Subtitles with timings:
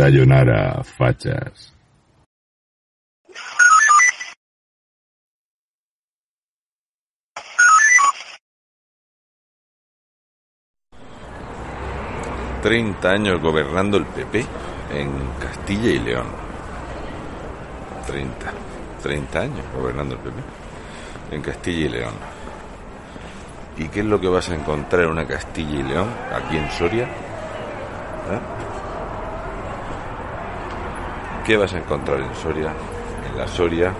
[0.00, 1.74] Sayonara, fachas.
[12.62, 14.46] Treinta años gobernando el PP
[14.94, 16.26] en Castilla y León.
[18.06, 18.52] Treinta.
[19.02, 20.40] Treinta años gobernando el PP
[21.32, 22.14] en Castilla y León.
[23.76, 26.70] ¿Y qué es lo que vas a encontrar en una Castilla y León, aquí en
[26.70, 27.04] Soria?
[27.04, 28.69] ¿Eh?
[31.50, 32.72] ¿Qué vas a encontrar en Soria?
[33.28, 33.92] En la Soria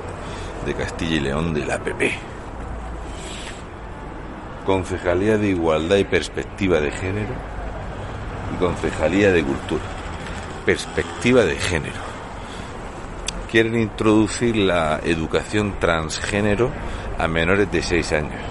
[0.65, 2.13] de Castilla y León de la PP.
[4.65, 7.35] Concejalía de Igualdad y Perspectiva de Género
[8.55, 9.83] y Concejalía de Cultura.
[10.65, 11.99] Perspectiva de Género.
[13.51, 16.71] Quieren introducir la educación transgénero
[17.19, 18.43] a menores de 6 años.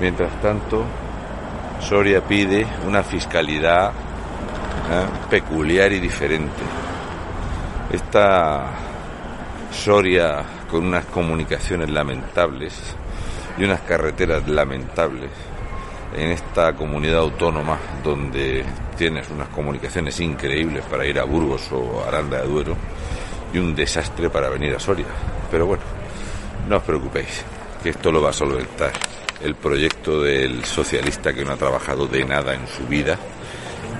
[0.00, 0.86] Mientras tanto,
[1.80, 5.04] Soria pide una fiscalidad ¿eh?
[5.28, 6.62] peculiar y diferente.
[7.92, 8.70] Esta
[9.72, 12.74] Soria con unas comunicaciones lamentables
[13.58, 15.30] y unas carreteras lamentables
[16.16, 18.64] en esta comunidad autónoma donde
[18.96, 22.76] tienes unas comunicaciones increíbles para ir a Burgos o Aranda de Duero
[23.52, 25.06] y un desastre para venir a Soria.
[25.50, 25.82] Pero bueno,
[26.68, 27.44] no os preocupéis,
[27.82, 28.92] que esto lo va a solventar
[29.42, 33.18] el proyecto del socialista que no ha trabajado de nada en su vida,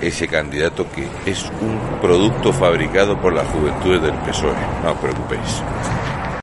[0.01, 4.53] ese candidato que es un producto fabricado por las juventudes del PSOE.
[4.83, 5.61] No os preocupéis.